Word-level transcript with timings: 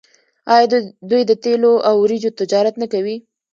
آیا 0.53 0.67
دوی 1.09 1.21
د 1.27 1.31
تیلو 1.43 1.71
او 1.87 1.95
وریجو 2.03 2.35
تجارت 2.39 2.75
نه 2.81 2.87
کوي؟ 2.93 3.15